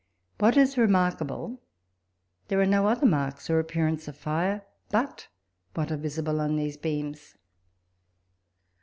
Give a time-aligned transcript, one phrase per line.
[0.39, 1.61] What is remarkable,
[2.47, 5.27] there are no other marks or appearance of fire, but
[5.75, 7.35] what are visible on these beams.